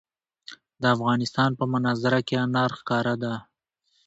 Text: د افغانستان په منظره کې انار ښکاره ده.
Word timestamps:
د 0.81 0.83
افغانستان 0.95 1.49
په 1.59 1.65
منظره 1.73 2.19
کې 2.27 2.35
انار 2.45 2.71
ښکاره 2.79 3.15
ده. 3.23 3.33